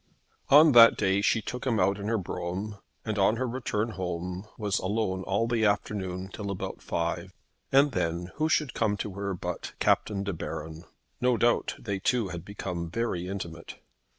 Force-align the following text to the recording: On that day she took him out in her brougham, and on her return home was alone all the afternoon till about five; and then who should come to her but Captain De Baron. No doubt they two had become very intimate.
On 0.49 0.71
that 0.71 0.97
day 0.97 1.21
she 1.21 1.43
took 1.43 1.63
him 1.67 1.79
out 1.79 1.99
in 1.99 2.07
her 2.07 2.17
brougham, 2.17 2.77
and 3.05 3.19
on 3.19 3.35
her 3.35 3.47
return 3.47 3.89
home 3.89 4.47
was 4.57 4.79
alone 4.79 5.21
all 5.25 5.47
the 5.47 5.63
afternoon 5.63 6.27
till 6.33 6.49
about 6.49 6.81
five; 6.81 7.33
and 7.71 7.91
then 7.91 8.31
who 8.37 8.49
should 8.49 8.73
come 8.73 8.97
to 8.97 9.13
her 9.13 9.35
but 9.35 9.73
Captain 9.77 10.23
De 10.23 10.33
Baron. 10.33 10.85
No 11.21 11.37
doubt 11.37 11.75
they 11.77 11.99
two 11.99 12.29
had 12.29 12.43
become 12.43 12.89
very 12.89 13.27
intimate. 13.27 13.75